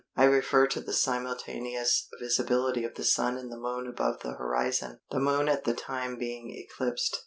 I 0.15 0.23
refer 0.23 0.65
to 0.69 0.81
the 0.81 0.93
simultaneous 0.93 2.07
visibility 2.19 2.83
of 2.83 2.95
the 2.95 3.03
Sun 3.03 3.37
and 3.37 3.51
the 3.51 3.55
Moon 3.59 3.85
above 3.85 4.21
the 4.23 4.31
horizon, 4.33 4.99
the 5.11 5.19
Moon 5.19 5.47
at 5.47 5.63
the 5.63 5.75
time 5.75 6.17
being 6.17 6.49
eclipsed. 6.49 7.19